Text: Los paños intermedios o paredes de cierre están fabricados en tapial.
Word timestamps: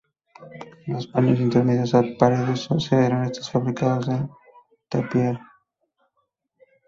Los 0.87 1.05
paños 1.05 1.39
intermedios 1.39 1.93
o 1.93 2.01
paredes 2.19 2.61
de 2.69 2.79
cierre 2.85 3.19
están 3.27 3.51
fabricados 3.53 4.07
en 4.15 4.23
tapial. 4.89 5.35